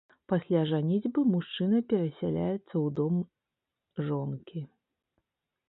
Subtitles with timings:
[0.31, 3.15] Пасля жаніцьбы мужчына перасяляецца ў дом
[4.09, 4.67] жонкі.